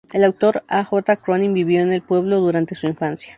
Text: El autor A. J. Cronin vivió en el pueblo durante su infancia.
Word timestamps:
El 0.11 0.23
autor 0.23 0.63
A. 0.67 0.83
J. 0.83 1.17
Cronin 1.17 1.53
vivió 1.53 1.79
en 1.83 1.93
el 1.93 2.01
pueblo 2.01 2.39
durante 2.39 2.73
su 2.73 2.87
infancia. 2.87 3.29